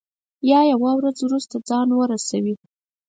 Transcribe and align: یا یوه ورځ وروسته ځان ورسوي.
یا 0.49 0.59
یوه 0.71 0.91
ورځ 0.99 1.17
وروسته 1.21 1.55
ځان 1.69 1.87
ورسوي. 1.93 2.55